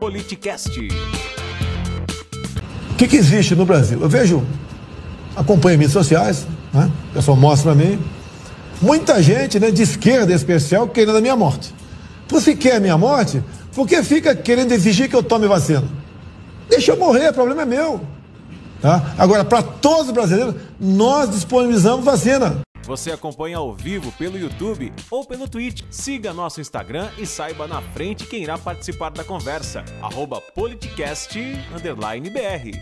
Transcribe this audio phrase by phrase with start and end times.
[0.00, 0.70] Politicast.
[2.90, 4.00] O que, que existe no Brasil?
[4.00, 4.42] Eu vejo,
[5.36, 6.90] acompanho sociais, né?
[7.10, 8.00] o pessoal mostra para mim,
[8.80, 11.74] muita gente né, de esquerda especial querendo a minha morte.
[12.28, 13.42] Você quer a minha morte?
[13.74, 15.84] Por que fica querendo exigir que eu tome vacina?
[16.68, 18.00] Deixa eu morrer, o problema é meu.
[18.80, 19.14] Tá?
[19.18, 22.60] Agora, para todos os brasileiros, nós disponibilizamos vacina.
[22.90, 25.84] Você acompanha ao vivo pelo YouTube ou pelo Twitch.
[25.92, 29.84] Siga nosso Instagram e saiba na frente quem irá participar da conversa.
[30.52, 32.72] Politicast_br